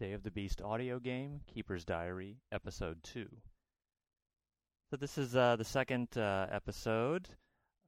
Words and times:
Day 0.00 0.12
of 0.14 0.22
the 0.22 0.30
Beast 0.30 0.62
audio 0.62 0.98
game, 0.98 1.42
Keeper's 1.46 1.84
Diary, 1.84 2.38
Episode 2.50 3.02
2. 3.02 3.26
So, 4.88 4.96
this 4.96 5.18
is 5.18 5.36
uh, 5.36 5.56
the 5.56 5.64
second 5.64 6.08
uh, 6.16 6.46
episode 6.50 7.28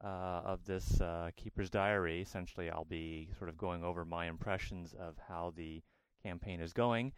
uh, 0.03 0.41
of 0.45 0.63
this 0.63 1.01
uh, 1.01 1.31
Keeper's 1.35 1.71
Diary. 1.71 2.21
Essentially, 2.21 2.69
I'll 2.69 2.85
be 2.85 3.29
sort 3.39 3.49
of 3.49 3.57
going 3.57 3.83
over 3.83 4.05
my 4.05 4.27
impressions 4.27 4.93
of 4.93 5.15
how 5.27 5.53
the 5.57 5.81
campaign 6.21 6.61
is 6.61 6.71
going. 6.71 7.13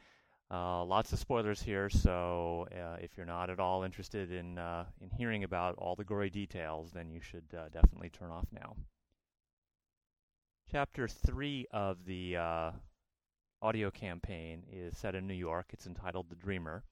Uh, 0.50 0.86
lots 0.86 1.12
of 1.12 1.20
spoilers 1.20 1.62
here, 1.62 1.90
so 1.90 2.66
uh, 2.72 2.96
if 3.02 3.18
you're 3.18 3.26
not 3.26 3.50
at 3.50 3.60
all 3.60 3.84
interested 3.84 4.32
in, 4.32 4.58
in 5.02 5.10
hearing 5.18 5.44
about 5.44 5.76
all 5.78 5.98
the 5.98 6.06
gory 6.06 6.30
details, 6.30 6.92
then 6.94 7.12
you 7.12 7.20
should 7.20 7.50
definitely 7.50 8.12
turn 8.12 8.32
off 8.32 8.48
now. 8.50 8.78
Chapter 10.72 11.10
3 11.10 11.68
of 11.74 12.06
the 12.06 12.38
audio 13.66 13.90
campaign 13.90 14.62
is 14.72 14.96
set 14.96 15.16
in 15.16 15.26
New 15.26 15.34
York. 15.34 15.66
It's 15.72 15.88
entitled 15.88 16.30
The 16.30 16.36
Dreamer. 16.36 16.84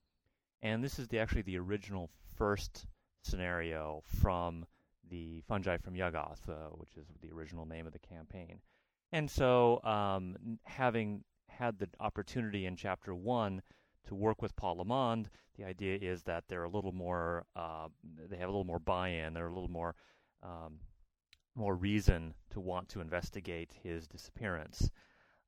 And 0.63 0.83
this 0.83 0.97
is 0.97 1.07
the, 1.07 1.19
actually 1.19 1.43
the 1.43 1.59
original 1.59 2.09
first 2.35 2.87
scenario 3.21 4.01
from 4.07 4.65
the 5.07 5.41
Fungi 5.47 5.77
from 5.77 5.93
Yuggoth, 5.93 6.49
uh, 6.49 6.69
which 6.71 6.97
is 6.97 7.05
the 7.21 7.31
original 7.31 7.67
name 7.67 7.85
of 7.85 7.93
the 7.93 7.99
campaign. 7.99 8.59
And 9.11 9.29
so, 9.29 9.83
um, 9.83 10.57
having 10.63 11.23
had 11.47 11.77
the 11.77 11.89
opportunity 11.99 12.65
in 12.65 12.75
Chapter 12.75 13.13
1 13.13 13.61
to 14.07 14.15
work 14.15 14.41
with 14.41 14.55
Paul 14.55 14.77
LeMond, 14.77 15.27
the 15.55 15.65
idea 15.65 15.99
is 16.01 16.23
that 16.23 16.45
they're 16.47 16.63
a 16.63 16.69
little 16.69 16.91
more, 16.91 17.45
uh, 17.55 17.89
they 18.27 18.37
have 18.37 18.49
a 18.49 18.51
little 18.51 18.63
more 18.63 18.79
buy 18.79 19.09
in, 19.09 19.35
they're 19.35 19.45
a 19.45 19.53
little 19.53 19.69
more, 19.69 19.93
um, 20.41 20.79
more 21.53 21.75
reason 21.75 22.33
to 22.49 22.59
want 22.59 22.89
to 22.89 22.99
investigate 22.99 23.71
his 23.83 24.07
disappearance. 24.07 24.89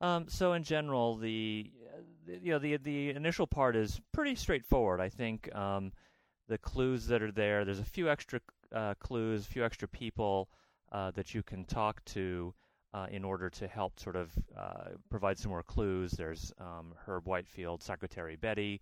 Um, 0.05 0.25
so 0.27 0.53
in 0.53 0.63
general, 0.63 1.15
the 1.15 1.71
you 2.27 2.51
know 2.51 2.59
the 2.59 2.77
the 2.77 3.09
initial 3.09 3.47
part 3.47 3.75
is 3.75 3.99
pretty 4.13 4.35
straightforward. 4.35 5.01
I 5.01 5.09
think 5.09 5.53
um, 5.55 5.91
the 6.47 6.59
clues 6.59 7.07
that 7.07 7.23
are 7.23 7.31
there. 7.31 7.65
There's 7.65 7.79
a 7.79 7.85
few 7.85 8.07
extra 8.07 8.39
uh, 8.71 8.93
clues, 8.99 9.47
a 9.47 9.49
few 9.49 9.65
extra 9.65 9.87
people 9.87 10.49
uh, 10.91 11.09
that 11.11 11.33
you 11.33 11.41
can 11.41 11.65
talk 11.65 12.05
to 12.05 12.53
uh, 12.93 13.07
in 13.09 13.23
order 13.23 13.49
to 13.49 13.67
help 13.67 13.99
sort 13.99 14.15
of 14.15 14.31
uh, 14.55 14.89
provide 15.09 15.39
some 15.39 15.49
more 15.49 15.63
clues. 15.63 16.11
There's 16.11 16.53
um, 16.59 16.93
Herb 17.07 17.25
Whitefield, 17.25 17.81
Secretary 17.81 18.35
Betty, 18.35 18.81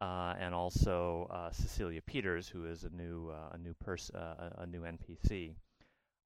uh, 0.00 0.34
and 0.36 0.52
also 0.52 1.28
uh, 1.30 1.52
Cecilia 1.52 2.02
Peters, 2.02 2.48
who 2.48 2.66
is 2.66 2.82
a 2.82 2.90
new 2.90 3.32
a 3.52 3.58
new 3.58 3.74
person, 3.74 4.16
a 4.16 4.66
new 4.66 4.80
NPC. 4.80 5.54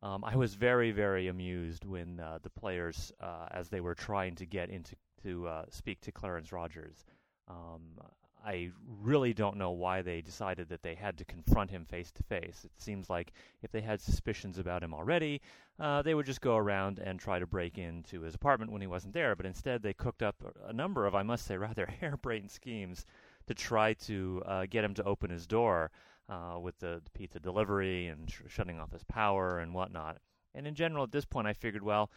Um, 0.02 0.24
I 0.24 0.36
was 0.36 0.54
very, 0.54 0.92
very 0.92 1.28
amused 1.28 1.84
when 1.84 2.20
uh, 2.20 2.38
the 2.42 2.50
players, 2.50 3.12
uh, 3.20 3.46
as 3.50 3.68
they 3.68 3.80
were 3.80 3.94
trying 3.94 4.34
to 4.36 4.46
get 4.46 4.70
into 4.70 4.96
to 5.22 5.46
uh, 5.46 5.64
speak 5.68 6.00
to 6.00 6.12
Clarence 6.12 6.52
Rogers. 6.52 7.04
Um, 7.48 7.98
I 8.44 8.70
really 9.02 9.34
don't 9.34 9.56
know 9.56 9.72
why 9.72 10.00
they 10.00 10.22
decided 10.22 10.68
that 10.70 10.82
they 10.82 10.94
had 10.94 11.18
to 11.18 11.24
confront 11.24 11.70
him 11.70 11.84
face 11.84 12.10
to 12.12 12.22
face. 12.22 12.64
It 12.64 12.70
seems 12.78 13.10
like 13.10 13.32
if 13.62 13.70
they 13.70 13.82
had 13.82 14.00
suspicions 14.00 14.58
about 14.58 14.82
him 14.82 14.94
already, 14.94 15.42
uh, 15.78 16.00
they 16.02 16.14
would 16.14 16.26
just 16.26 16.40
go 16.40 16.56
around 16.56 16.98
and 16.98 17.20
try 17.20 17.38
to 17.38 17.46
break 17.46 17.76
into 17.76 18.22
his 18.22 18.34
apartment 18.34 18.72
when 18.72 18.80
he 18.80 18.86
wasn't 18.86 19.12
there. 19.12 19.36
But 19.36 19.46
instead, 19.46 19.82
they 19.82 19.92
cooked 19.92 20.22
up 20.22 20.36
a 20.66 20.72
number 20.72 21.06
of, 21.06 21.14
I 21.14 21.22
must 21.22 21.46
say, 21.46 21.56
rather 21.58 21.86
harebrained 22.00 22.50
schemes 22.50 23.04
to 23.46 23.54
try 23.54 23.94
to 23.94 24.42
uh, 24.46 24.66
get 24.70 24.84
him 24.84 24.94
to 24.94 25.04
open 25.04 25.30
his 25.30 25.46
door 25.46 25.90
uh, 26.30 26.58
with 26.58 26.78
the, 26.78 27.00
the, 27.04 27.10
pizza 27.10 27.40
delivery 27.40 28.06
and 28.06 28.30
sh- 28.30 28.42
shutting 28.48 28.78
off 28.78 28.92
his 28.92 29.04
power 29.04 29.58
and 29.58 29.74
whatnot. 29.74 30.18
And 30.54 30.66
in 30.66 30.74
general, 30.74 31.04
at 31.04 31.12
this 31.12 31.24
point, 31.24 31.46
I 31.46 31.52
figured, 31.52 31.82
well, 31.82 32.10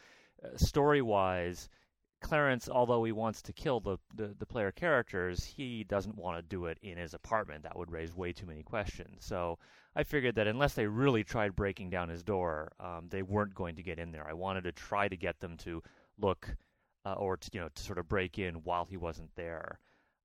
uh, 0.44 0.58
story 0.58 1.02
wise, 1.02 1.70
Clarence, 2.22 2.70
although 2.70 3.04
he 3.04 3.12
wants 3.12 3.42
to 3.44 3.54
kill 3.54 3.80
the, 3.80 3.98
the, 4.16 4.36
the, 4.40 4.46
player 4.46 4.72
characters, 4.72 5.44
he 5.44 5.84
doesn't 5.84 6.18
want 6.18 6.38
to 6.38 6.42
do 6.42 6.66
it 6.66 6.78
in 6.82 6.98
his 6.98 7.14
apartment. 7.14 7.64
That 7.64 7.78
would 7.78 7.92
raise 7.92 8.16
way 8.16 8.32
too 8.32 8.46
many 8.46 8.64
questions. 8.64 9.26
So 9.26 9.60
I 9.96 10.04
figured 10.04 10.36
that 10.36 10.48
unless 10.48 10.74
they 10.74 10.88
really 10.88 11.24
tried 11.24 11.56
breaking 11.56 11.90
down 11.90 12.10
his 12.10 12.24
door, 12.24 12.72
um, 12.80 13.08
they 13.10 13.24
weren't 13.24 13.54
going 13.54 13.76
to 13.76 13.84
get 13.84 14.00
in 14.00 14.12
there. 14.12 14.28
I 14.28 14.34
wanted 14.34 14.64
to 14.64 14.72
try 14.72 15.08
to 15.08 15.18
get 15.18 15.40
them 15.40 15.58
to 15.58 15.84
look 16.18 16.56
uh, 17.06 17.14
or 17.14 17.38
to, 17.38 17.50
you 17.52 17.60
know 17.60 17.70
to 17.74 17.84
sort 17.84 17.98
of 17.98 18.08
break 18.08 18.40
in 18.40 18.56
while 18.64 18.86
he 18.86 18.98
wasn't 18.98 19.30
there. 19.36 19.80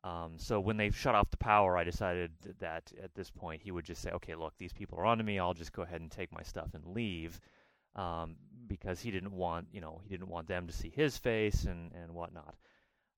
Um, 0.04 0.34
so 0.36 0.60
when 0.60 0.76
they 0.76 0.90
shut 0.90 1.14
off 1.14 1.30
the 1.30 1.36
power, 1.36 1.76
I 1.76 1.84
decided 1.84 2.30
that 2.60 2.92
at 3.02 3.14
this 3.14 3.30
point 3.30 3.62
he 3.62 3.72
would 3.72 3.84
just 3.84 4.00
say, 4.00 4.10
"Okay, 4.12 4.34
look, 4.34 4.56
these 4.56 4.72
people 4.72 4.98
are 4.98 5.04
onto 5.04 5.24
me. 5.24 5.38
I'll 5.38 5.54
just 5.54 5.72
go 5.72 5.82
ahead 5.82 6.00
and 6.00 6.10
take 6.10 6.32
my 6.32 6.42
stuff 6.42 6.74
and 6.74 6.86
leave," 6.86 7.40
um, 7.96 8.36
because 8.68 9.00
he 9.00 9.10
didn't 9.10 9.32
want, 9.32 9.68
you 9.72 9.80
know, 9.80 10.00
he 10.04 10.10
didn't 10.10 10.28
want 10.28 10.46
them 10.46 10.66
to 10.68 10.72
see 10.72 10.90
his 10.90 11.18
face 11.18 11.64
and 11.64 11.92
and 11.92 12.14
whatnot. 12.14 12.54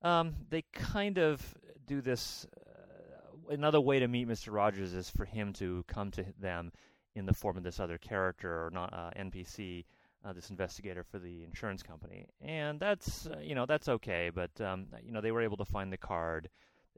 Um, 0.03 0.35
they 0.49 0.63
kind 0.73 1.19
of 1.19 1.43
do 1.87 2.01
this. 2.01 2.47
Uh, 2.57 3.53
another 3.53 3.81
way 3.81 3.99
to 3.99 4.09
meet 4.09 4.27
Mr. 4.27 4.53
Rogers 4.53 4.95
is 4.95 5.11
for 5.11 5.27
him 5.27 5.53
to 5.55 5.85
come 5.87 6.11
to 6.12 6.25
them 6.39 6.73
in 7.15 7.27
the 7.27 7.35
form 7.35 7.59
of 7.59 7.62
this 7.62 7.79
other 7.81 7.99
character 7.99 8.67
or 8.67 8.71
not 8.71 8.93
uh, 8.95 9.11
NPC. 9.19 9.85
Uh, 10.23 10.35
this 10.35 10.51
investigator 10.51 11.03
for 11.03 11.19
the 11.19 11.43
insurance 11.45 11.83
company, 11.83 12.27
and 12.43 12.79
that's 12.79 13.27
uh, 13.27 13.39
you 13.41 13.55
know 13.55 13.65
that's 13.65 13.89
okay. 13.89 14.31
But 14.35 14.51
um, 14.61 14.87
you 15.03 15.12
know 15.12 15.23
they 15.23 15.33
were 15.33 15.41
able 15.41 15.57
to 15.57 15.65
find 15.65 15.91
the 15.91 15.97
card 15.97 16.51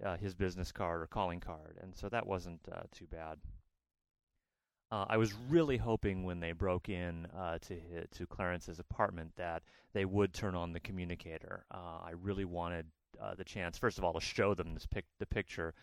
uh, 0.04 0.16
his 0.16 0.34
business 0.34 0.72
card 0.72 1.02
or 1.02 1.06
calling 1.06 1.40
card, 1.40 1.78
and 1.80 1.94
so 1.94 2.08
that 2.08 2.26
wasn't 2.26 2.60
uh, 2.70 2.82
too 2.92 3.06
bad. 3.06 3.38
Uh, 4.90 5.06
I 5.08 5.16
was 5.16 5.32
really 5.48 5.78
hoping 5.78 6.24
when 6.24 6.40
they 6.40 6.52
broke 6.52 6.88
in 6.88 7.26
uh, 7.36 7.58
to 7.62 8.06
to 8.10 8.26
Clarence's 8.26 8.78
apartment 8.78 9.32
that 9.36 9.62
they 9.94 10.04
would 10.04 10.34
turn 10.34 10.54
on 10.54 10.72
the 10.72 10.80
communicator. 10.80 11.64
Uh, 11.70 12.00
I 12.04 12.12
really 12.20 12.44
wanted 12.44 12.86
uh, 13.20 13.34
the 13.34 13.44
chance, 13.44 13.78
first 13.78 13.98
of 13.98 14.04
all, 14.04 14.12
to 14.12 14.20
show 14.20 14.54
them 14.54 14.74
this 14.74 14.86
pic- 14.86 15.06
the 15.18 15.26
picture 15.26 15.74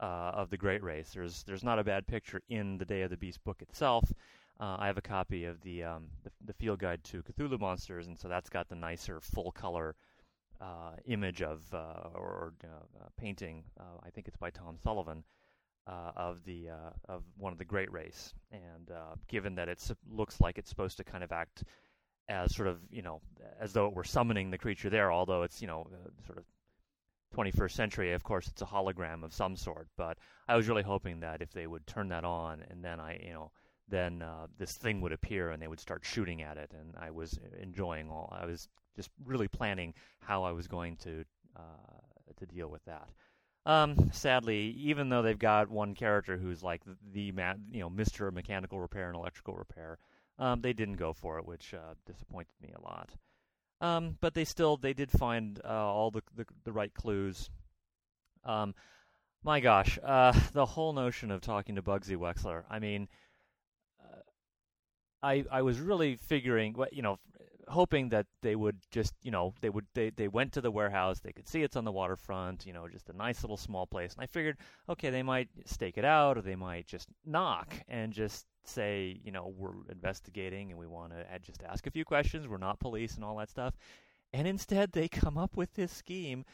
of 0.00 0.48
the 0.50 0.56
Great 0.56 0.82
Race. 0.82 1.10
There's 1.12 1.42
there's 1.44 1.64
not 1.64 1.78
a 1.78 1.84
bad 1.84 2.06
picture 2.06 2.40
in 2.48 2.78
the 2.78 2.84
Day 2.84 3.02
of 3.02 3.10
the 3.10 3.16
Beast 3.16 3.42
book 3.42 3.62
itself. 3.62 4.12
I 4.60 4.86
have 4.86 4.98
a 4.98 5.02
copy 5.02 5.44
of 5.44 5.60
the, 5.60 5.84
um, 5.84 6.08
the 6.24 6.30
the 6.44 6.52
field 6.52 6.80
guide 6.80 7.04
to 7.04 7.22
Cthulhu 7.22 7.58
monsters, 7.60 8.06
and 8.06 8.18
so 8.18 8.28
that's 8.28 8.50
got 8.50 8.68
the 8.68 8.74
nicer 8.74 9.20
full 9.20 9.52
color 9.52 9.94
image 11.06 11.42
of 11.42 11.62
uh, 11.72 12.08
or 12.14 12.52
uh, 12.64 13.06
painting. 13.16 13.64
Uh, 13.78 13.98
I 14.04 14.10
think 14.10 14.28
it's 14.28 14.36
by 14.36 14.50
Tom 14.50 14.76
Sullivan. 14.82 15.24
Uh, 15.86 16.12
of 16.16 16.44
the 16.44 16.68
uh, 16.68 16.90
of 17.08 17.22
one 17.38 17.50
of 17.50 17.58
the 17.58 17.64
Great 17.64 17.90
Race, 17.90 18.34
and 18.52 18.90
given 19.26 19.54
that 19.54 19.70
it 19.70 19.82
looks 20.10 20.38
like 20.38 20.58
it's 20.58 20.68
supposed 20.68 20.98
to 20.98 21.04
kind 21.04 21.24
of 21.24 21.32
act 21.32 21.64
as 22.28 22.54
sort 22.54 22.68
of 22.68 22.78
you 22.90 23.00
know 23.00 23.22
as 23.58 23.72
though 23.72 23.86
it 23.86 23.94
were 23.94 24.04
summoning 24.04 24.50
the 24.50 24.58
creature 24.58 24.90
there, 24.90 25.10
although 25.10 25.44
it's 25.44 25.62
you 25.62 25.66
know 25.66 25.86
sort 26.26 26.36
of 26.36 26.44
21st 27.34 27.72
century. 27.72 28.12
Of 28.12 28.22
course, 28.22 28.48
it's 28.48 28.62
a 28.62 28.66
hologram 28.66 29.22
of 29.22 29.32
some 29.32 29.56
sort. 29.56 29.88
But 29.96 30.18
I 30.46 30.56
was 30.56 30.68
really 30.68 30.82
hoping 30.82 31.20
that 31.20 31.40
if 31.40 31.52
they 31.52 31.66
would 31.66 31.86
turn 31.86 32.08
that 32.08 32.24
on, 32.24 32.62
and 32.68 32.84
then 32.84 33.00
I 33.00 33.18
you 33.24 33.32
know 33.32 33.50
then 33.88 34.22
uh, 34.22 34.46
this 34.58 34.74
thing 34.74 35.00
would 35.00 35.12
appear 35.12 35.50
and 35.50 35.62
they 35.62 35.68
would 35.68 35.80
start 35.80 36.04
shooting 36.04 36.42
at 36.42 36.58
it. 36.58 36.72
And 36.78 36.94
I 37.00 37.10
was 37.10 37.38
enjoying 37.60 38.10
all. 38.10 38.34
I 38.38 38.44
was 38.44 38.68
just 38.98 39.10
really 39.24 39.48
planning 39.48 39.94
how 40.18 40.42
I 40.42 40.52
was 40.52 40.66
going 40.66 40.96
to 41.04 41.24
uh, 41.56 42.34
to 42.38 42.46
deal 42.46 42.68
with 42.68 42.84
that. 42.84 43.08
Um, 43.64 44.10
sadly, 44.12 44.74
even 44.78 45.08
though 45.08 45.22
they've 45.22 45.38
got 45.38 45.70
one 45.70 45.94
character 45.94 46.36
who's 46.36 46.62
like 46.62 46.82
the, 46.84 46.96
the 47.12 47.32
you 47.70 47.80
know 47.80 47.90
Mister 47.90 48.30
Mechanical 48.30 48.80
Repair 48.80 49.06
and 49.08 49.16
Electrical 49.16 49.54
Repair, 49.54 49.98
um, 50.38 50.60
they 50.60 50.72
didn't 50.72 50.96
go 50.96 51.12
for 51.12 51.38
it, 51.38 51.46
which 51.46 51.74
uh, 51.74 51.94
disappointed 52.06 52.54
me 52.60 52.72
a 52.76 52.82
lot. 52.82 53.10
Um, 53.80 54.16
but 54.20 54.34
they 54.34 54.44
still 54.44 54.76
they 54.76 54.94
did 54.94 55.10
find 55.10 55.60
uh, 55.64 55.68
all 55.68 56.10
the, 56.10 56.22
the, 56.34 56.46
the 56.64 56.72
right 56.72 56.92
clues. 56.92 57.50
Um, 58.44 58.74
my 59.44 59.60
gosh, 59.60 59.98
uh, 60.02 60.32
the 60.52 60.66
whole 60.66 60.92
notion 60.92 61.30
of 61.30 61.40
talking 61.40 61.76
to 61.76 61.82
Bugsy 61.82 62.16
Wexler. 62.16 62.64
I 62.68 62.78
mean, 62.80 63.08
uh, 64.02 64.22
I 65.22 65.44
I 65.50 65.62
was 65.62 65.78
really 65.78 66.16
figuring, 66.16 66.74
you 66.90 67.02
know, 67.02 67.18
hoping 67.68 68.08
that 68.10 68.26
they 68.42 68.56
would 68.56 68.78
just, 68.90 69.14
you 69.22 69.30
know, 69.30 69.54
they 69.60 69.70
would 69.70 69.86
they 69.94 70.10
they 70.10 70.28
went 70.28 70.52
to 70.52 70.60
the 70.60 70.70
warehouse, 70.70 71.20
they 71.20 71.32
could 71.32 71.48
see 71.48 71.62
it's 71.62 71.76
on 71.76 71.84
the 71.84 71.92
waterfront, 71.92 72.66
you 72.66 72.72
know, 72.72 72.88
just 72.88 73.08
a 73.10 73.16
nice 73.16 73.42
little 73.42 73.56
small 73.56 73.86
place. 73.86 74.14
And 74.14 74.22
I 74.22 74.26
figured, 74.26 74.58
okay, 74.88 75.10
they 75.10 75.22
might 75.22 75.48
stake 75.66 75.98
it 75.98 76.04
out, 76.04 76.38
or 76.38 76.42
they 76.42 76.56
might 76.56 76.86
just 76.86 77.08
knock 77.24 77.74
and 77.88 78.12
just 78.12 78.46
say, 78.64 79.20
you 79.24 79.32
know, 79.32 79.52
we're 79.56 79.72
investigating 79.90 80.70
and 80.70 80.78
we 80.78 80.86
want 80.86 81.12
to 81.12 81.24
just 81.40 81.62
ask 81.62 81.86
a 81.86 81.90
few 81.90 82.04
questions. 82.04 82.46
We're 82.46 82.58
not 82.58 82.80
police 82.80 83.14
and 83.14 83.24
all 83.24 83.36
that 83.36 83.50
stuff. 83.50 83.74
And 84.32 84.46
instead, 84.46 84.92
they 84.92 85.08
come 85.08 85.38
up 85.38 85.56
with 85.56 85.74
this 85.74 85.92
scheme 85.92 86.44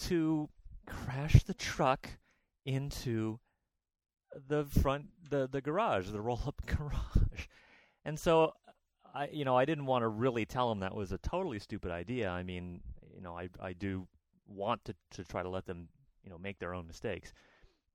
to 0.00 0.48
crash 0.86 1.42
the 1.44 1.54
truck 1.54 2.08
into 2.64 3.38
the 4.48 4.64
front 4.64 5.06
the 5.28 5.48
the 5.50 5.60
garage, 5.60 6.08
the 6.08 6.20
roll 6.20 6.40
up 6.46 6.62
garage. 6.66 7.46
And 8.04 8.18
so 8.18 8.54
I 9.14 9.28
you 9.32 9.44
know 9.44 9.56
I 9.56 9.64
didn't 9.64 9.86
want 9.86 10.02
to 10.02 10.08
really 10.08 10.44
tell 10.44 10.68
them 10.68 10.80
that 10.80 10.94
was 10.94 11.12
a 11.12 11.18
totally 11.18 11.58
stupid 11.58 11.90
idea. 11.90 12.28
I 12.30 12.42
mean, 12.42 12.80
you 13.14 13.20
know, 13.20 13.36
I 13.36 13.48
I 13.60 13.72
do 13.72 14.06
want 14.48 14.84
to 14.86 14.94
to 15.12 15.24
try 15.24 15.42
to 15.42 15.48
let 15.48 15.66
them 15.66 15.88
you 16.24 16.30
know 16.30 16.38
make 16.38 16.58
their 16.58 16.74
own 16.74 16.86
mistakes, 16.86 17.32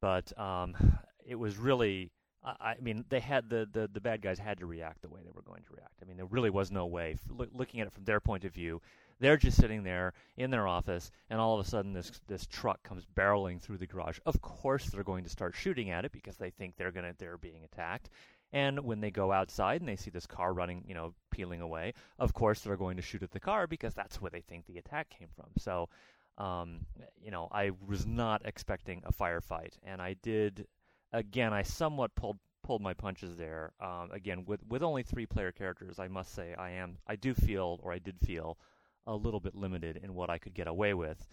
but 0.01 0.37
um, 0.39 0.75
it 1.25 1.35
was 1.35 1.57
really 1.57 2.11
I 2.45 2.75
mean, 2.79 3.05
they 3.09 3.19
had 3.19 3.49
the, 3.49 3.67
the, 3.71 3.89
the 3.91 3.99
bad 3.99 4.21
guys 4.21 4.37
had 4.37 4.59
to 4.59 4.67
react 4.67 5.01
the 5.01 5.09
way 5.09 5.21
they 5.23 5.31
were 5.31 5.41
going 5.41 5.63
to 5.63 5.73
react. 5.73 5.95
I 6.01 6.05
mean, 6.05 6.17
there 6.17 6.27
really 6.27 6.51
was 6.51 6.71
no 6.71 6.85
way. 6.85 7.17
Look, 7.27 7.49
looking 7.53 7.79
at 7.79 7.87
it 7.87 7.93
from 7.93 8.03
their 8.03 8.19
point 8.19 8.45
of 8.45 8.53
view, 8.53 8.81
they're 9.19 9.37
just 9.37 9.57
sitting 9.57 9.81
there 9.83 10.13
in 10.37 10.51
their 10.51 10.67
office, 10.67 11.09
and 11.29 11.39
all 11.39 11.57
of 11.57 11.65
a 11.65 11.69
sudden, 11.69 11.93
this 11.93 12.11
this 12.27 12.45
truck 12.45 12.83
comes 12.83 13.05
barreling 13.15 13.61
through 13.61 13.77
the 13.77 13.87
garage. 13.87 14.19
Of 14.25 14.41
course, 14.41 14.85
they're 14.87 15.03
going 15.03 15.23
to 15.23 15.29
start 15.29 15.55
shooting 15.55 15.89
at 15.89 16.05
it 16.05 16.11
because 16.11 16.37
they 16.37 16.49
think 16.49 16.75
they're 16.75 16.91
gonna 16.91 17.15
they're 17.17 17.37
being 17.37 17.63
attacked. 17.63 18.09
And 18.55 18.79
when 18.85 19.01
they 19.01 19.11
go 19.11 19.33
outside 19.33 19.81
and 19.81 19.89
they 19.89 19.97
see 19.97 20.09
this 20.09 20.25
car 20.25 20.53
running, 20.53 20.85
you 20.87 20.93
know, 20.95 21.13
peeling 21.29 21.59
away, 21.59 21.93
of 22.19 22.33
course 22.33 22.61
they're 22.61 22.77
going 22.77 22.95
to 22.95 23.03
shoot 23.03 23.21
at 23.21 23.31
the 23.31 23.39
car 23.39 23.67
because 23.67 23.93
that's 23.93 24.21
where 24.21 24.31
they 24.31 24.39
think 24.39 24.65
the 24.65 24.77
attack 24.77 25.09
came 25.09 25.27
from. 25.35 25.47
So, 25.57 25.89
um, 26.37 26.85
you 27.21 27.31
know, 27.31 27.49
I 27.51 27.71
was 27.85 28.05
not 28.05 28.43
expecting 28.45 29.03
a 29.05 29.11
firefight, 29.11 29.73
and 29.83 30.01
I 30.01 30.15
did. 30.23 30.67
Again, 31.11 31.51
I 31.51 31.63
somewhat 31.63 32.15
pulled 32.15 32.37
pulled 32.63 32.81
my 32.81 32.93
punches 32.93 33.35
there. 33.35 33.73
Um, 33.81 34.09
again, 34.11 34.45
with 34.45 34.61
with 34.69 34.83
only 34.83 35.03
three 35.03 35.25
player 35.25 35.51
characters, 35.51 35.99
I 35.99 36.07
must 36.07 36.33
say 36.33 36.55
I 36.57 36.71
am 36.71 36.97
I 37.07 37.17
do 37.17 37.33
feel 37.33 37.81
or 37.83 37.91
I 37.91 37.99
did 37.99 38.17
feel 38.21 38.57
a 39.05 39.15
little 39.15 39.41
bit 39.41 39.55
limited 39.55 39.99
in 40.01 40.13
what 40.15 40.29
I 40.29 40.37
could 40.37 40.53
get 40.53 40.67
away 40.69 40.93
with. 40.93 41.27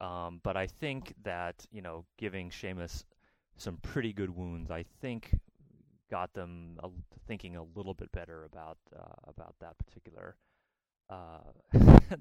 Um, 0.00 0.40
but 0.44 0.56
I 0.56 0.68
think 0.68 1.12
that 1.24 1.66
you 1.72 1.82
know, 1.82 2.04
giving 2.18 2.50
Seamus 2.50 3.02
some 3.56 3.78
pretty 3.78 4.12
good 4.12 4.30
wounds, 4.30 4.70
I 4.70 4.84
think 5.00 5.32
got 6.10 6.32
them 6.32 6.78
uh, 6.82 6.88
thinking 7.26 7.56
a 7.56 7.62
little 7.76 7.94
bit 7.94 8.10
better 8.12 8.44
about 8.44 8.78
uh, 8.96 9.14
about 9.28 9.54
that 9.60 9.76
particular 9.78 10.36
uh, 11.10 11.38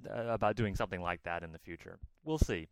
about 0.09 0.55
doing 0.55 0.75
something 0.75 1.01
like 1.01 1.21
that 1.23 1.43
in 1.43 1.51
the 1.51 1.59
future. 1.59 1.99
We'll 2.23 2.37
see. 2.37 2.67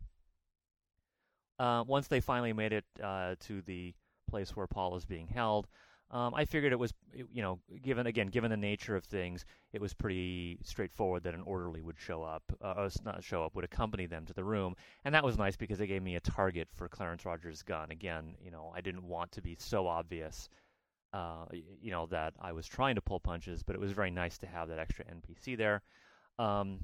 Uh, 1.57 1.83
once 1.87 2.07
they 2.07 2.19
finally 2.19 2.53
made 2.53 2.73
it 2.73 2.85
uh, 3.01 3.35
to 3.41 3.61
the 3.61 3.93
place 4.29 4.55
where 4.55 4.67
Paul 4.67 4.95
is 4.95 5.05
being 5.05 5.27
held, 5.27 5.67
um, 6.11 6.33
I 6.35 6.45
figured 6.45 6.71
it 6.71 6.79
was, 6.79 6.93
you 7.13 7.41
know, 7.41 7.59
given 7.81 8.05
again, 8.05 8.27
given 8.27 8.51
the 8.51 8.57
nature 8.57 8.95
of 8.95 9.05
things, 9.05 9.45
it 9.73 9.81
was 9.81 9.93
pretty 9.93 10.59
straightforward 10.63 11.23
that 11.23 11.33
an 11.33 11.41
orderly 11.41 11.81
would 11.81 11.97
show 11.97 12.23
up, 12.23 12.43
uh, 12.61 12.89
not 13.03 13.23
show 13.23 13.43
up, 13.43 13.55
would 13.55 13.65
accompany 13.65 14.05
them 14.05 14.25
to 14.25 14.33
the 14.33 14.43
room, 14.43 14.75
and 15.03 15.15
that 15.15 15.23
was 15.23 15.37
nice 15.37 15.55
because 15.55 15.81
it 15.81 15.87
gave 15.87 16.03
me 16.03 16.15
a 16.15 16.19
target 16.19 16.67
for 16.75 16.87
Clarence 16.87 17.25
Rogers' 17.25 17.63
gun. 17.63 17.89
Again, 17.89 18.35
you 18.39 18.51
know, 18.51 18.71
I 18.75 18.81
didn't 18.81 19.03
want 19.03 19.31
to 19.33 19.41
be 19.41 19.55
so 19.59 19.87
obvious, 19.87 20.47
uh, 21.15 21.45
you 21.81 21.91
know, 21.91 22.07
that 22.07 22.33
I 22.41 22.51
was 22.51 22.67
trying 22.67 22.95
to 22.95 23.01
pull 23.01 23.21
punches, 23.21 23.63
but 23.63 23.73
it 23.73 23.79
was 23.79 23.93
very 23.93 24.11
nice 24.11 24.37
to 24.39 24.47
have 24.47 24.67
that 24.67 24.79
extra 24.79 25.05
NPC 25.05 25.57
there, 25.57 25.81
um, 26.37 26.79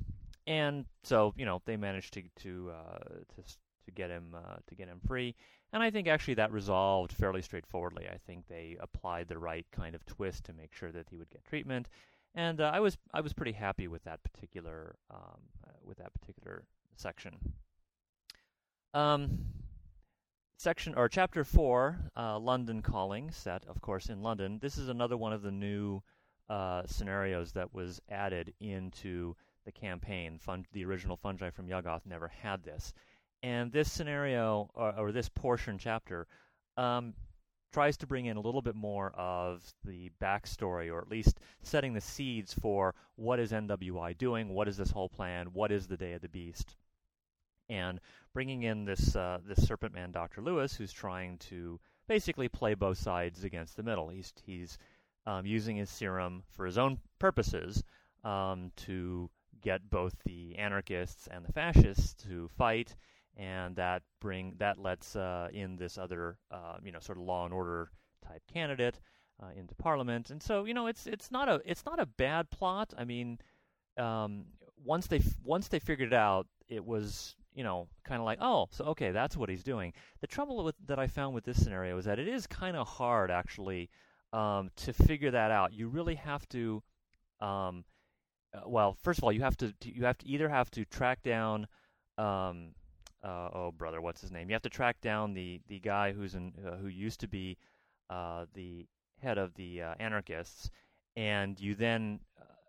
and 0.48 0.86
so 1.04 1.34
you 1.36 1.46
know, 1.46 1.62
they 1.66 1.76
managed 1.76 2.14
to 2.14 2.24
to 2.44 2.72
uh, 2.72 3.00
to 3.36 3.44
to 3.86 3.92
get 3.94 4.10
him 4.10 4.34
uh, 4.34 4.56
to 4.68 4.76
get 4.76 4.88
him 4.88 5.02
free. 5.06 5.36
And 5.74 5.84
I 5.84 5.92
think 5.92 6.08
actually 6.08 6.36
that 6.36 6.52
resolved 6.52 7.12
fairly 7.12 7.42
straightforwardly. 7.42 8.08
I 8.08 8.18
think 8.26 8.48
they 8.48 8.78
applied 8.80 9.28
the 9.28 9.38
right 9.38 9.66
kind 9.72 9.96
of 9.96 10.06
twist 10.06 10.46
to 10.46 10.54
make 10.54 10.74
sure 10.74 10.92
that 10.92 11.08
he 11.10 11.18
would 11.18 11.30
get 11.30 11.44
treatment, 11.44 11.90
and 12.34 12.62
uh, 12.62 12.72
I 12.74 12.80
was 12.80 12.98
I 13.14 13.20
was 13.20 13.34
pretty 13.34 13.54
happy 13.54 13.90
with 13.90 14.04
that 14.06 14.24
particular 14.24 14.96
um, 15.10 15.42
uh, 15.68 15.72
with 15.84 15.98
that 15.98 16.14
particular 16.14 16.64
section. 16.96 17.34
Um, 18.94 19.40
section 20.62 20.94
or 20.94 21.10
chapter 21.10 21.44
four, 21.44 21.98
uh, 22.16 22.38
London 22.38 22.84
Calling, 22.84 23.32
set 23.32 23.66
of 23.66 23.82
course 23.82 24.10
in 24.10 24.22
London. 24.22 24.60
This 24.62 24.78
is 24.78 24.90
another 24.90 25.18
one 25.18 25.34
of 25.34 25.42
the 25.42 25.50
new 25.50 26.04
uh, 26.50 26.84
scenarios 26.86 27.52
that 27.54 27.74
was 27.74 28.00
added 28.10 28.54
into 28.60 29.36
the 29.66 29.72
campaign. 29.72 30.38
Fun- 30.38 30.68
the 30.72 30.86
original 30.86 31.18
Fungi 31.18 31.50
from 31.50 31.68
Yuggoth 31.68 32.06
never 32.06 32.28
had 32.28 32.62
this. 32.64 32.94
And 33.42 33.72
this 33.72 33.92
scenario, 33.92 34.70
or, 34.76 34.94
or 35.00 35.12
this 35.12 35.30
portion 35.30 35.80
chapter, 35.80 36.28
um, 36.78 37.16
tries 37.74 37.98
to 37.98 38.06
bring 38.06 38.28
in 38.28 38.38
a 38.38 38.42
little 38.42 38.62
bit 38.62 38.76
more 38.76 39.14
of 39.14 39.64
the 39.84 40.12
backstory, 40.22 40.94
or 40.94 41.00
at 41.00 41.10
least 41.10 41.40
setting 41.64 41.94
the 41.94 42.02
seeds 42.02 42.54
for 42.54 42.94
what 43.16 43.40
is 43.40 43.52
NWI 43.52 44.16
doing, 44.16 44.50
what 44.50 44.68
is 44.68 44.78
this 44.78 44.92
whole 44.92 45.10
plan, 45.10 45.48
what 45.54 45.72
is 45.72 45.88
the 45.88 45.98
Day 45.98 46.14
of 46.14 46.22
the 46.22 46.30
Beast, 46.30 46.76
and 47.72 48.00
bringing 48.34 48.64
in 48.64 48.86
this 48.86 49.16
uh, 49.16 49.40
this 49.48 49.66
Serpent 49.66 49.94
Man, 49.94 50.12
Doctor 50.12 50.42
Lewis, 50.42 50.76
who's 50.76 50.92
trying 50.92 51.38
to 51.40 51.80
basically 52.08 52.50
play 52.50 52.74
both 52.74 52.98
sides 52.98 53.44
against 53.44 53.78
the 53.78 53.84
middle. 53.84 54.10
He's 54.10 54.34
he's 54.46 54.78
um, 55.26 55.46
using 55.46 55.78
his 55.78 55.90
serum 55.90 56.44
for 56.52 56.66
his 56.66 56.78
own 56.78 57.00
purposes 57.20 57.84
um, 58.24 58.72
to 58.76 59.30
get 59.62 59.90
both 59.90 60.14
the 60.26 60.58
anarchists 60.58 61.28
and 61.32 61.46
the 61.46 61.54
fascists 61.54 62.14
to 62.24 62.50
fight 62.58 62.96
and 63.38 63.76
that 63.76 64.02
bring 64.20 64.56
that 64.58 64.78
lets 64.78 65.16
uh, 65.16 65.48
in 65.54 65.76
this 65.78 65.98
other 65.98 66.38
uh, 66.52 66.78
you 66.84 66.92
know 66.92 67.00
sort 67.00 67.18
of 67.18 67.24
law 67.24 67.46
and 67.46 67.54
order 67.54 67.90
type 68.28 68.42
candidate 68.52 69.00
uh, 69.42 69.50
into 69.56 69.74
parliament 69.76 70.30
and 70.30 70.42
so 70.42 70.66
you 70.66 70.74
know 70.74 70.88
it's 70.88 71.08
it's 71.08 71.32
not 71.32 71.48
a 71.48 71.62
it's 71.66 71.86
not 71.86 72.00
a 72.00 72.06
bad 72.06 72.50
plot 72.50 72.94
i 72.98 73.04
mean 73.04 73.38
um, 73.98 74.46
once 74.84 75.08
they 75.08 75.22
once 75.44 75.68
they 75.68 75.80
figured 75.80 76.12
it 76.12 76.16
out 76.16 76.48
it 76.68 76.84
was 76.84 77.36
you 77.54 77.64
know 77.64 77.88
kind 78.04 78.20
of 78.20 78.26
like 78.26 78.40
oh 78.42 78.68
so 78.72 78.86
okay 78.86 79.12
that's 79.12 79.36
what 79.36 79.50
he's 79.50 79.64
doing 79.64 79.94
the 80.22 80.28
trouble 80.28 80.64
with, 80.64 80.76
that 80.86 81.00
i 81.00 81.08
found 81.08 81.34
with 81.34 81.44
this 81.44 81.62
scenario 81.62 81.98
is 81.98 82.06
that 82.06 82.20
it 82.20 82.28
is 82.28 82.48
kind 82.48 82.78
of 82.78 82.88
hard 82.88 83.30
actually 83.30 83.90
um, 84.34 84.70
to 84.78 84.94
figure 84.94 85.32
that 85.32 85.52
out 85.52 85.74
you 85.74 85.90
really 85.90 86.16
have 86.16 86.48
to 86.48 86.82
um, 87.42 87.84
uh, 88.54 88.62
well 88.66 88.96
first 89.02 89.20
of 89.20 89.24
all 89.24 89.32
you 89.32 89.42
have 89.42 89.58
to 89.58 89.74
you 89.84 90.06
have 90.06 90.18
to 90.18 90.28
either 90.28 90.48
have 90.48 90.72
to 90.72 90.86
track 90.86 91.22
down 91.24 91.68
um, 92.18 92.70
uh, 93.24 93.50
oh 93.54 93.72
brother, 93.72 94.02
what's 94.02 94.22
his 94.22 94.32
name? 94.32 94.50
You 94.50 94.54
have 94.54 94.62
to 94.64 94.70
track 94.70 95.00
down 95.02 95.34
the 95.34 95.62
the 95.68 95.80
guy 95.80 96.12
who's 96.12 96.36
in 96.36 96.54
uh, 96.66 96.76
who 96.78 96.88
used 96.88 97.20
to 97.22 97.28
be 97.28 97.58
uh, 98.10 98.46
the 98.54 98.88
head 99.22 99.38
of 99.38 99.54
the 99.56 99.82
uh, 99.82 99.94
anarchists, 100.00 100.70
and 101.16 101.60
you 101.60 101.76
then, 101.76 102.20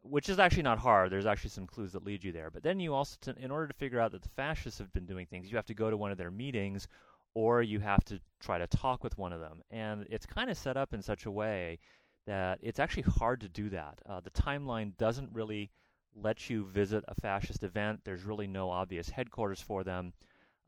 which 0.03 0.29
is 0.29 0.39
actually 0.39 0.65
not 0.65 0.79
hard. 0.79 1.11
There's 1.11 1.27
actually 1.27 1.51
some 1.51 1.67
clues 1.67 1.93
that 1.93 2.05
lead 2.05 2.25
you 2.25 2.33
there. 2.33 2.51
But 2.51 2.63
then 2.63 2.81
you 2.81 2.95
also, 2.95 3.17
in 3.37 3.51
order 3.51 3.69
to 3.69 3.75
figure 3.75 4.01
out 4.01 4.13
that 4.13 4.23
the 4.23 4.29
fascists 4.31 4.79
have 4.79 4.93
been 4.93 5.07
doing 5.07 5.27
things, 5.27 5.51
you 5.51 5.57
have 5.57 5.67
to 5.67 5.75
go 5.75 5.91
to 5.91 5.97
one 5.97 6.11
of 6.11 6.19
their 6.19 6.31
meetings, 6.31 6.89
or 7.35 7.63
you 7.63 7.81
have 7.81 8.05
to 8.05 8.21
try 8.41 8.59
to 8.59 8.67
talk 8.67 9.03
with 9.03 9.17
one 9.17 9.33
of 9.33 9.41
them, 9.41 9.63
and 9.71 10.07
it's 10.11 10.27
kind 10.27 10.51
of 10.51 10.59
set 10.59 10.77
up 10.77 10.93
in 10.93 11.01
such 11.01 11.27
a 11.27 11.31
way 11.31 11.79
that 12.27 12.59
it's 12.63 12.79
actually 12.79 13.03
hard 13.03 13.41
to 13.41 13.49
do 13.49 13.71
that. 13.71 13.99
Uh, 14.09 14.21
the 14.21 14.31
timeline 14.31 14.97
doesn't 14.97 15.31
really 15.33 15.71
let 16.15 16.51
you 16.51 16.65
visit 16.67 17.03
a 17.09 17.15
fascist 17.21 17.63
event. 17.63 18.01
There's 18.05 18.25
really 18.25 18.47
no 18.47 18.71
obvious 18.71 19.09
headquarters 19.09 19.61
for 19.61 19.83
them. 19.83 20.13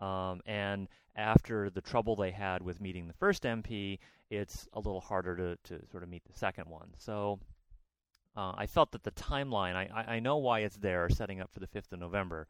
Um, 0.01 0.41
and 0.47 0.89
after 1.17 1.71
the 1.71 1.81
trouble 1.81 2.17
they 2.17 2.31
had 2.31 2.63
with 2.63 2.81
meeting 2.81 3.07
the 3.07 3.13
first 3.15 3.45
MP, 3.45 3.99
it's 4.31 4.67
a 4.73 4.79
little 4.79 5.01
harder 5.01 5.37
to, 5.37 5.57
to 5.65 5.87
sort 5.91 6.03
of 6.03 6.09
meet 6.09 6.25
the 6.25 6.37
second 6.37 6.69
one. 6.69 6.89
So 6.97 7.39
uh, 8.37 8.53
I 8.57 8.67
felt 8.67 8.93
that 8.93 9.05
the 9.05 9.13
timeline, 9.13 9.75
I, 9.75 10.17
I 10.17 10.21
know 10.21 10.39
why 10.39 10.61
it's 10.61 10.77
there, 10.77 11.09
setting 11.09 11.41
up 11.41 11.51
for 11.53 11.61
the 11.61 11.67
5th 11.67 11.93
of 11.93 12.01
November, 12.01 12.47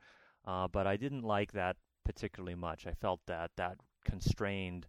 uh, 0.46 0.68
but 0.68 0.86
I 0.86 0.96
didn't 0.96 1.22
like 1.22 1.52
that 1.52 1.76
particularly 2.04 2.54
much. 2.54 2.86
I 2.86 2.92
felt 2.92 3.20
that 3.26 3.50
that 3.56 3.76
constrained 4.04 4.86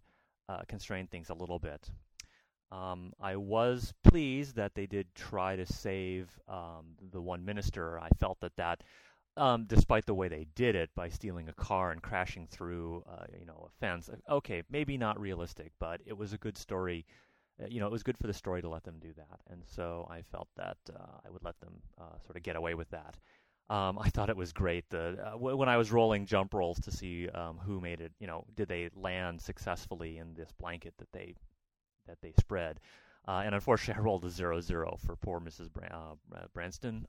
uh, 0.48 0.60
constrained 0.68 1.10
things 1.10 1.30
a 1.30 1.34
little 1.34 1.58
bit. 1.58 1.90
Um, 2.70 3.12
I 3.20 3.36
was 3.36 3.92
pleased 4.04 4.56
that 4.56 4.74
they 4.74 4.86
did 4.86 5.12
try 5.14 5.56
to 5.56 5.66
save 5.66 6.28
um, 6.48 6.94
the 7.12 7.20
one 7.20 7.44
minister. 7.44 7.98
I 7.98 8.08
felt 8.20 8.38
that 8.40 8.56
that 8.56 8.82
um, 9.36 9.64
despite 9.66 10.06
the 10.06 10.14
way 10.14 10.28
they 10.28 10.46
did 10.54 10.74
it 10.74 10.90
by 10.94 11.08
stealing 11.08 11.48
a 11.48 11.52
car 11.52 11.92
and 11.92 12.02
crashing 12.02 12.46
through, 12.46 13.04
uh, 13.08 13.26
you 13.38 13.44
know, 13.44 13.68
a 13.68 13.80
fence. 13.80 14.08
Okay, 14.30 14.62
maybe 14.70 14.96
not 14.96 15.20
realistic, 15.20 15.72
but 15.78 16.00
it 16.06 16.16
was 16.16 16.32
a 16.32 16.38
good 16.38 16.56
story. 16.56 17.04
Uh, 17.62 17.66
you 17.68 17.80
know, 17.80 17.86
it 17.86 17.92
was 17.92 18.02
good 18.02 18.18
for 18.18 18.26
the 18.26 18.34
story 18.34 18.60
to 18.62 18.68
let 18.68 18.84
them 18.84 18.98
do 19.00 19.12
that, 19.16 19.40
and 19.50 19.62
so 19.64 20.06
I 20.10 20.22
felt 20.22 20.48
that 20.56 20.76
uh, 20.94 21.18
I 21.26 21.30
would 21.30 21.44
let 21.44 21.58
them 21.60 21.74
uh, 22.00 22.18
sort 22.24 22.36
of 22.36 22.42
get 22.42 22.56
away 22.56 22.74
with 22.74 22.90
that. 22.90 23.16
Um, 23.68 23.98
I 23.98 24.10
thought 24.10 24.30
it 24.30 24.36
was 24.36 24.52
great. 24.52 24.84
The 24.90 25.18
uh, 25.20 25.30
w- 25.32 25.56
when 25.56 25.68
I 25.68 25.76
was 25.76 25.90
rolling 25.90 26.26
jump 26.26 26.54
rolls 26.54 26.78
to 26.80 26.92
see 26.92 27.28
um, 27.30 27.58
who 27.58 27.80
made 27.80 28.00
it, 28.00 28.12
you 28.20 28.26
know, 28.26 28.44
did 28.54 28.68
they 28.68 28.90
land 28.94 29.40
successfully 29.40 30.18
in 30.18 30.34
this 30.34 30.52
blanket 30.60 30.94
that 30.98 31.10
they 31.12 31.34
that 32.06 32.18
they 32.22 32.32
spread. 32.38 32.80
Uh, 33.26 33.42
and 33.44 33.54
unfortunately, 33.54 34.00
I 34.02 34.04
rolled 34.04 34.24
a 34.24 34.30
zero 34.30 34.60
zero 34.60 34.98
for 35.04 35.16
poor 35.16 35.40
Mrs. 35.40 35.72
Bran- 35.72 35.92
Branston. 36.54 37.06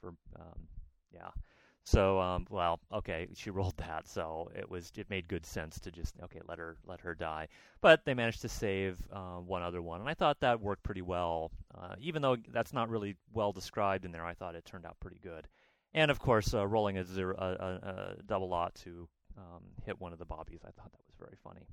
for 0.00 0.14
um, 0.36 0.68
yeah, 1.12 1.30
so, 1.84 2.20
um, 2.20 2.46
well, 2.50 2.80
okay, 2.92 3.28
she 3.34 3.50
rolled 3.50 3.76
that, 3.78 4.06
so 4.06 4.50
it 4.54 4.70
was 4.70 4.92
it 4.96 5.08
made 5.10 5.28
good 5.28 5.46
sense 5.46 5.80
to 5.80 5.90
just 5.90 6.14
okay 6.22 6.40
let 6.48 6.58
her 6.58 6.76
let 6.86 7.00
her 7.00 7.14
die. 7.14 7.48
But 7.80 8.04
they 8.04 8.14
managed 8.14 8.42
to 8.42 8.48
save 8.48 8.98
uh, 9.12 9.38
one 9.38 9.62
other 9.62 9.82
one, 9.82 10.00
and 10.00 10.08
I 10.08 10.14
thought 10.14 10.40
that 10.40 10.60
worked 10.60 10.82
pretty 10.82 11.02
well. 11.02 11.50
Uh, 11.74 11.94
even 11.98 12.22
though 12.22 12.36
that's 12.52 12.72
not 12.72 12.90
really 12.90 13.16
well 13.32 13.52
described 13.52 14.04
in 14.04 14.12
there, 14.12 14.24
I 14.24 14.34
thought 14.34 14.54
it 14.54 14.64
turned 14.64 14.86
out 14.86 15.00
pretty 15.00 15.20
good. 15.22 15.48
And 15.92 16.10
of 16.10 16.18
course, 16.18 16.54
uh, 16.54 16.66
rolling 16.66 16.98
a, 16.98 17.04
zero, 17.04 17.34
a, 17.36 18.14
a, 18.18 18.22
double 18.22 18.48
lot 18.48 18.74
to 18.76 19.08
um, 19.36 19.62
hit 19.84 20.00
one 20.00 20.12
of 20.12 20.20
the 20.20 20.24
bobbies, 20.24 20.60
I 20.62 20.70
thought 20.70 20.92
that 20.92 21.02
was 21.06 21.16
very 21.18 21.36
funny. 21.42 21.66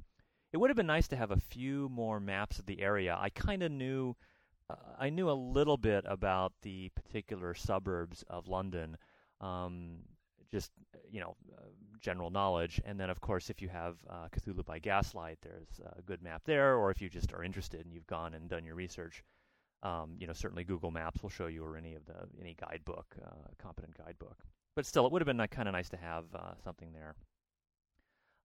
It 0.54 0.58
would 0.58 0.70
have 0.70 0.78
been 0.78 0.88
nice 0.88 1.08
to 1.10 1.16
have 1.16 1.32
a 1.32 1.38
few 1.38 1.90
more 1.90 2.20
maps 2.20 2.58
of 2.58 2.66
the 2.66 2.82
area. 2.82 3.16
I 3.20 3.30
kind 3.30 3.62
of 3.62 3.72
knew. 3.72 4.16
Uh, 4.70 4.76
I 5.00 5.10
knew 5.10 5.30
a 5.30 5.32
little 5.32 5.78
bit 5.78 6.04
about 6.08 6.54
the 6.62 6.90
particular 6.90 7.54
suburbs 7.54 8.24
of 8.30 8.48
London, 8.48 8.98
um, 9.42 10.00
just 10.52 10.72
you 11.12 11.20
know 11.20 11.36
uh, 11.58 11.66
general 12.00 12.30
knowledge. 12.30 12.82
And 12.86 13.00
then, 13.00 13.10
of 13.10 13.22
course, 13.22 13.50
if 13.50 13.62
you 13.62 13.70
have 13.70 13.96
uh, 14.10 14.28
Cthulhu 14.32 14.66
by 14.66 14.80
Gaslight, 14.80 15.40
there's 15.42 15.82
a 15.98 16.02
good 16.02 16.22
map 16.22 16.44
there. 16.46 16.76
Or 16.76 16.92
if 16.92 17.02
you 17.02 17.10
just 17.10 17.34
are 17.34 17.44
interested 17.44 17.86
and 17.86 17.94
you've 17.94 18.08
gone 18.08 18.34
and 18.34 18.50
done 18.50 18.66
your 18.66 18.76
research, 18.76 19.24
um, 19.84 20.16
you 20.20 20.28
know 20.28 20.34
certainly 20.34 20.64
Google 20.64 20.92
Maps 20.92 21.22
will 21.22 21.30
show 21.30 21.48
you, 21.48 21.64
or 21.64 21.78
any 21.78 21.96
of 21.96 22.06
the 22.06 22.28
any 22.40 22.56
guidebook, 22.56 23.16
uh, 23.24 23.50
competent 23.58 23.98
guidebook. 23.98 24.38
But 24.76 24.86
still, 24.86 25.06
it 25.06 25.12
would 25.12 25.22
have 25.22 25.38
been 25.38 25.46
kind 25.48 25.68
of 25.68 25.74
nice 25.74 25.90
to 25.90 25.98
have 25.98 26.26
uh, 26.36 26.54
something 26.64 26.94
there. 26.94 27.16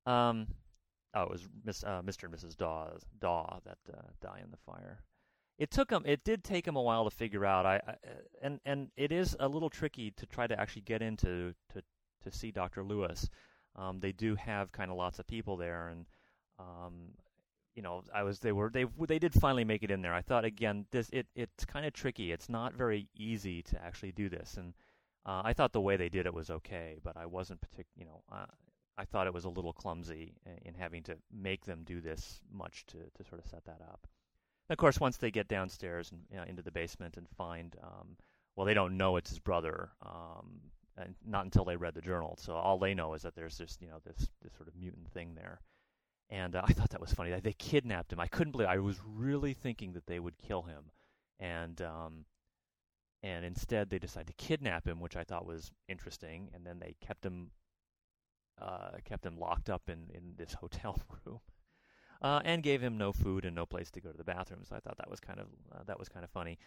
Um, 0.07 0.49
oh, 1.15 1.23
it 1.25 1.31
was 1.31 1.49
Miss, 1.65 1.85
uh, 1.85 2.01
Mr. 2.03 2.25
and 2.25 2.35
Mrs. 2.35 2.57
Daw, 2.57 2.89
Daw 3.21 3.61
that 3.65 3.79
die 4.21 4.41
in 4.43 4.51
the 4.51 4.57
fire 4.57 5.05
it 5.62 5.71
took 5.71 5.90
them 5.90 6.02
it 6.04 6.25
did 6.25 6.42
take 6.42 6.64
them 6.64 6.75
a 6.75 6.83
while 6.83 7.04
to 7.04 7.11
figure 7.11 7.47
out. 7.47 7.64
I, 7.66 7.76
I, 7.87 7.95
and 8.42 8.59
and 8.64 8.88
it 8.97 9.12
is 9.12 9.37
a 9.38 9.47
little 9.47 9.71
tricky 9.71 10.11
to 10.16 10.26
try 10.26 10.49
to 10.49 10.59
actually 10.59 10.83
get 10.83 11.02
into 11.02 11.54
to 11.73 11.83
to 12.25 12.33
see 12.33 12.50
Dr. 12.50 12.83
Lewis. 12.83 13.31
Um, 13.76 14.00
they 14.00 14.11
do 14.11 14.35
have 14.35 14.73
kind 14.73 14.90
of 14.90 14.97
lots 14.97 15.21
of 15.21 15.26
people 15.28 15.57
there 15.57 15.87
and 15.87 16.07
um, 16.59 17.12
you 17.76 17.83
know 17.83 18.02
I 18.12 18.25
was 18.25 18.40
they 18.40 18.50
were 18.50 18.71
they 18.71 18.87
they 19.07 19.21
did 19.21 19.33
finally 19.35 19.64
make 19.64 19.85
it 19.85 19.92
in 19.92 20.02
there. 20.02 20.12
I 20.12 20.21
thought 20.21 20.45
again 20.45 20.87
this 20.90 21.09
it 21.12 21.28
it's 21.37 21.64
kind 21.64 21.87
of 21.87 21.92
tricky. 21.92 22.33
It's 22.33 22.49
not 22.49 22.75
very 22.75 23.07
easy 23.16 23.62
to 23.62 23.81
actually 23.81 24.12
do 24.12 24.28
this. 24.28 24.57
And 24.57 24.75
uh, 25.25 25.42
I 25.45 25.52
thought 25.52 25.73
the 25.73 25.81
way 25.81 25.97
they 25.97 26.09
did 26.09 26.26
it 26.26 26.35
was 26.35 26.50
okay 26.50 26.99
but 27.04 27.16
I 27.16 27.26
wasn't 27.26 27.61
particular 27.61 27.95
you 27.97 28.07
know 28.07 28.23
uh, 28.33 28.47
I 28.99 29.04
thought 29.04 29.28
it 29.28 29.35
was 29.35 29.45
a 29.45 29.49
little 29.49 29.73
clumsy 29.73 30.35
in 30.64 30.75
having 30.75 31.04
to 31.04 31.16
make 31.33 31.66
them 31.66 31.85
do 31.85 32.00
this 32.00 32.40
much 32.50 32.85
to 32.87 32.99
to 32.99 33.25
sort 33.28 33.40
of 33.40 33.49
set 33.49 33.64
that 33.66 33.81
up 33.81 34.09
of 34.71 34.76
course, 34.76 35.00
once 35.00 35.16
they 35.16 35.31
get 35.31 35.49
downstairs 35.49 36.11
and 36.11 36.21
you 36.31 36.37
know, 36.37 36.45
into 36.45 36.62
the 36.62 36.71
basement 36.71 37.16
and 37.16 37.28
find, 37.37 37.76
um, 37.83 38.16
well, 38.57 38.66
they 38.66 38.75
don't 38.75 38.97
know 38.97 39.16
it's 39.16 39.31
his 39.31 39.38
brother, 39.38 39.90
um, 40.04 40.61
and 40.97 41.14
not 41.26 41.45
until 41.45 41.64
they 41.64 41.76
read 41.76 41.95
the 41.95 42.00
journal. 42.00 42.37
So 42.40 42.54
all 42.54 42.78
they 42.78 42.95
know 42.95 43.14
is 43.14 43.23
that 43.23 43.35
there's 43.35 43.59
this, 43.59 43.78
you 43.81 43.88
know, 43.88 43.99
this 44.04 44.28
this 44.42 44.52
sort 44.54 44.69
of 44.69 44.76
mutant 44.76 45.11
thing 45.12 45.35
there. 45.35 45.61
And 46.31 46.54
uh, 46.57 46.62
I 46.66 46.73
thought 46.73 46.90
that 46.90 47.00
was 47.00 47.12
funny. 47.12 47.38
They 47.40 47.52
kidnapped 47.52 48.12
him. 48.12 48.21
I 48.21 48.28
couldn't 48.28 48.52
believe. 48.52 48.69
I 48.69 48.78
was 48.78 49.00
really 49.04 49.54
thinking 49.54 49.92
that 49.95 50.07
they 50.07 50.21
would 50.21 50.38
kill 50.38 50.62
him, 50.62 50.90
and 51.40 51.81
um, 51.83 52.25
and 53.23 53.45
instead 53.45 53.90
they 53.90 53.99
decided 53.99 54.28
to 54.28 54.45
kidnap 54.45 54.87
him, 54.87 55.00
which 55.00 55.16
I 55.16 55.25
thought 55.25 55.47
was 55.47 55.71
interesting. 55.88 56.50
And 56.54 56.64
then 56.64 56.78
they 56.78 56.95
kept 57.00 57.25
him 57.25 57.50
uh, 58.61 58.92
kept 59.04 59.26
him 59.26 59.38
locked 59.38 59.71
up 59.71 59.83
in 59.88 60.11
in 60.14 60.35
this 60.37 60.54
hotel 60.61 61.00
room 61.26 61.40
uh, 62.23 62.41
and 62.45 62.62
gave 62.62 62.81
him 62.81 62.97
no 62.97 63.12
food 63.12 63.45
and 63.45 63.55
no 63.55 63.67
place 63.67 63.91
to 63.91 64.00
go 64.00 64.11
to 64.11 64.17
the 64.17 64.25
bathroom. 64.25 64.61
So 64.69 64.76
I 64.76 64.81
thought 64.81 64.97
that 64.99 65.11
was 65.11 65.21
kind 65.21 65.41
of 65.41 65.47
uh, 65.75 65.83
that 65.87 65.99
was 65.99 66.09
kind 66.09 66.25
of 66.25 66.31
funny. 66.31 66.59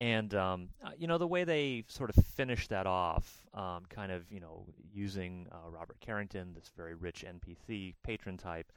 And 0.00 0.32
um, 0.34 0.68
uh, 0.84 0.90
you 0.96 1.06
know 1.06 1.18
the 1.18 1.26
way 1.26 1.44
they 1.44 1.84
sort 1.88 2.16
of 2.16 2.24
finished 2.24 2.70
that 2.70 2.86
off, 2.86 3.46
um, 3.52 3.84
kind 3.88 4.10
of 4.12 4.30
you 4.32 4.40
know 4.40 4.64
using 4.92 5.46
uh, 5.52 5.70
Robert 5.70 6.00
Carrington, 6.00 6.54
this 6.54 6.70
very 6.76 6.94
rich 6.94 7.24
NPC 7.26 7.94
patron 8.02 8.36
type, 8.36 8.72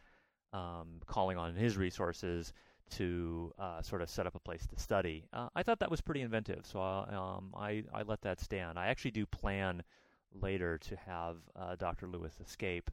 um, 0.51 1.00
calling 1.06 1.38
on 1.38 1.56
his 1.56 1.77
resources 1.77 2.53
to 2.91 3.53
uh, 3.58 3.82
sort 3.82 4.01
of 4.01 4.10
set 4.10 4.27
up 4.27 4.36
a 4.36 4.39
place 4.39 4.68
to 4.68 4.77
study. 4.77 5.24
Uh, 5.32 5.48
I 5.56 5.63
thought 5.63 5.80
that 5.80 5.91
was 5.91 6.01
pretty 6.01 6.22
inventive, 6.22 6.65
so 6.65 6.82
um, 6.82 7.53
I 7.56 7.84
I 7.94 8.01
let 8.01 8.22
that 8.24 8.41
stand. 8.41 8.77
I 8.77 8.88
actually 8.88 9.12
do 9.12 9.25
plan 9.25 9.84
later 10.34 10.77
to 10.77 10.96
have 10.96 11.38
Dr. 11.77 12.08
Lewis 12.08 12.34
escape 12.41 12.89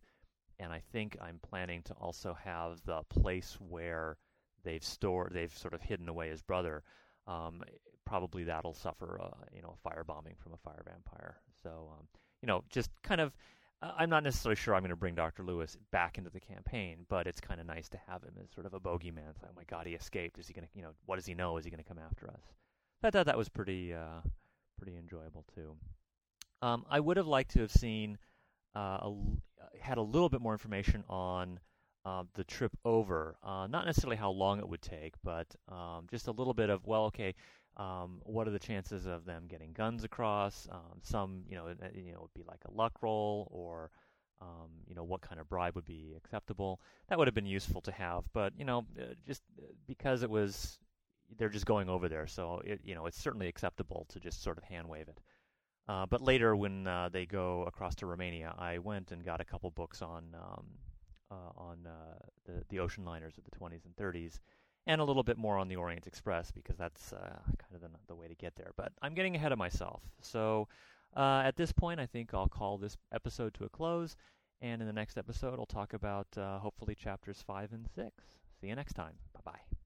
and 0.59 0.73
I 0.73 0.83
think 0.93 1.17
I'm 1.21 1.39
planning 1.49 1.83
to 1.85 1.95
also 1.95 2.37
have 2.45 2.83
the 2.85 3.03
place 3.09 3.57
where 3.61 4.17
they've 4.65 4.85
stored, 4.85 5.33
they've 5.33 5.57
sort 5.57 5.75
of 5.75 5.81
hidden 5.81 6.09
away 6.09 6.29
his 6.29 6.43
brother. 6.43 6.83
Um, 7.27 7.63
probably 8.05 8.45
that'll 8.45 8.75
suffer, 8.75 9.17
a, 9.17 9.55
you 9.55 9.63
know, 9.63 9.77
a 9.77 9.89
firebombing 9.89 10.39
from 10.39 10.53
a 10.55 10.57
fire 10.57 10.83
vampire. 10.85 11.37
So, 11.63 11.93
um, 11.99 12.07
you 12.43 12.47
know, 12.47 12.65
just 12.71 12.91
kind 13.03 13.21
of. 13.21 13.33
Uh, 13.81 13.93
I'm 13.97 14.11
not 14.11 14.25
necessarily 14.25 14.57
sure 14.57 14.75
I'm 14.75 14.83
going 14.83 14.91
to 14.91 14.97
bring 14.97 15.15
Dr. 15.15 15.45
Lewis 15.45 15.77
back 15.93 16.19
into 16.19 16.31
the 16.31 16.41
campaign, 16.41 17.07
but 17.09 17.29
it's 17.29 17.41
kind 17.41 17.61
of 17.61 17.67
nice 17.67 17.89
to 17.91 18.01
have 18.09 18.25
him 18.25 18.33
as 18.43 18.51
sort 18.51 18.67
of 18.67 18.75
a 18.75 18.81
bogeyman. 18.81 19.31
It's 19.31 19.41
like, 19.41 19.53
oh 19.53 19.57
my 19.57 19.63
God, 19.69 19.87
he 19.87 19.95
escaped. 19.95 20.37
Is 20.41 20.49
he 20.49 20.53
going 20.53 20.67
to, 20.67 20.71
you 20.75 20.83
know, 20.83 20.91
what 21.07 21.15
does 21.15 21.27
he 21.27 21.35
know? 21.35 21.57
Is 21.59 21.65
he 21.65 21.71
going 21.71 21.83
to 21.83 21.89
come 21.89 22.01
after 22.05 22.29
us? 22.29 22.41
I 23.05 23.11
thought 23.11 23.27
that 23.27 23.39
was 23.39 23.49
pretty, 23.49 23.95
uh, 23.95 24.21
pretty 24.79 24.97
enjoyable 24.97 25.45
too. 25.55 25.77
Um, 26.61 26.85
I 26.91 26.99
would 26.99 27.17
have 27.19 27.29
liked 27.29 27.53
to 27.53 27.61
have 27.61 27.71
seen 27.71 28.19
uh, 28.77 28.99
a, 29.03 29.15
had 29.81 29.99
a 29.99 30.03
little 30.03 30.29
bit 30.29 30.41
more 30.41 30.53
information 30.53 31.05
on 31.09 31.59
uh, 32.05 32.25
the 32.35 32.45
trip 32.45 32.73
over. 32.85 33.37
Uh, 33.43 33.67
not 33.67 33.87
necessarily 33.87 34.17
how 34.17 34.31
long 34.31 34.59
it 34.59 34.69
would 34.69 34.83
take, 34.83 35.15
but 35.23 35.47
um, 35.69 36.07
just 36.11 36.29
a 36.29 36.33
little 36.33 36.55
bit 36.55 36.71
of 36.71 36.87
well, 36.87 37.05
okay, 37.07 37.35
um, 37.77 38.21
what 38.25 38.49
are 38.49 38.51
the 38.51 38.59
chances 38.59 39.07
of 39.07 39.25
them 39.25 39.45
getting 39.49 39.73
guns 39.73 40.05
across? 40.05 40.67
Um, 40.71 41.01
some, 41.03 41.43
you 41.49 41.57
know, 41.57 41.69
it, 41.69 41.79
you 41.95 42.13
know, 42.13 42.21
would 42.23 42.35
be 42.35 42.43
like 42.47 42.61
a 42.67 42.73
luck 42.73 42.93
roll, 43.03 43.49
or 43.51 43.91
um, 44.41 44.71
you 44.87 44.95
know, 44.95 45.05
what 45.05 45.21
kind 45.21 45.41
of 45.41 45.49
bribe 45.49 45.75
would 45.75 45.85
be 45.85 46.15
acceptable. 46.17 46.81
That 47.09 47.19
would 47.19 47.29
have 47.29 47.35
been 47.35 47.47
useful 47.47 47.81
to 47.83 47.93
have, 47.93 48.25
but 48.33 48.53
you 48.59 48.65
know, 48.65 48.87
uh, 48.99 49.15
just 49.27 49.43
uh, 49.61 49.67
because 49.87 50.23
it 50.23 50.31
was, 50.31 50.79
they're 51.37 51.49
just 51.49 51.67
going 51.67 51.89
over 51.89 52.09
there, 52.09 52.27
so 52.27 52.63
it, 52.65 52.81
you 52.85 52.95
know, 52.95 53.07
it's 53.07 53.21
certainly 53.21 53.49
acceptable 53.49 54.07
to 54.11 54.21
just 54.21 54.43
sort 54.43 54.59
of 54.59 54.65
hand 54.65 54.89
wave 54.89 55.09
it. 55.09 55.21
Uh, 55.89 56.05
but 56.07 56.21
later, 56.21 56.55
when 56.55 56.87
uh, 56.87 57.09
they 57.11 57.25
go 57.25 57.65
across 57.65 57.95
to 57.97 58.07
Romania, 58.07 58.55
I 58.59 58.79
went 58.79 59.11
and 59.11 59.25
got 59.25 59.41
a 59.41 59.45
couple 59.45 59.71
books 59.71 60.03
on 60.03 60.25
um, 60.35 60.67
uh, 61.31 61.51
on 61.57 61.87
uh, 61.87 62.19
the 62.45 62.65
the 62.69 62.79
ocean 62.79 63.05
liners 63.05 63.39
of 63.39 63.45
the 63.45 63.51
20s 63.51 63.87
and 63.87 63.97
30s, 63.97 64.39
and 64.87 65.01
a 65.01 65.05
little 65.05 65.23
bit 65.23 65.39
more 65.39 65.57
on 65.57 65.69
the 65.69 65.77
Orient 65.77 66.07
Express 66.07 66.51
because 66.51 66.77
that's 66.77 67.13
uh, 67.13 67.39
kind 67.59 67.75
of 67.75 67.81
the, 67.81 67.89
the 68.07 68.15
way 68.15 68.29
to 68.29 68.35
get 68.35 68.55
there. 68.55 68.73
But 68.77 68.93
I'm 69.01 69.15
getting 69.15 69.35
ahead 69.35 69.53
of 69.53 69.59
myself, 69.59 70.03
so 70.21 70.69
uh, 71.17 71.43
at 71.45 71.57
this 71.57 71.73
point, 71.73 72.01
I 72.01 72.07
think 72.07 72.35
I'll 72.35 72.49
call 72.49 72.77
this 72.77 72.97
episode 73.13 73.55
to 73.55 73.65
a 73.65 73.69
close. 73.69 74.17
And 74.61 74.83
in 74.83 74.89
the 74.89 74.93
next 74.93 75.17
episode, 75.17 75.61
I'll 75.61 75.67
talk 75.67 75.93
about 75.93 76.27
hopefully 76.37 76.97
chapters 76.97 77.43
five 77.47 77.73
and 77.73 77.87
six. 77.95 78.13
See 78.61 78.67
you 78.67 78.75
next 78.75 78.95
time. 78.95 79.13
Bye 79.33 79.53
bye. 79.53 79.78